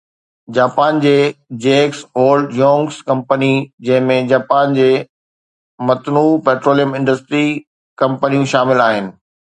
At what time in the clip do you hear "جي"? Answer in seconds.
1.01-1.11, 4.79-4.89